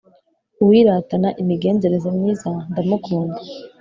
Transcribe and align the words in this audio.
uwiratana 0.61 1.29
imigenzereze 1.41 2.07
myiza 2.17 2.49
ndamukunda 2.69 3.37